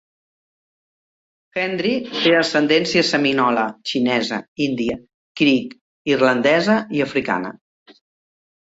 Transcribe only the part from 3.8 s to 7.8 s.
xinesa, índia criik, irlandesa i africana.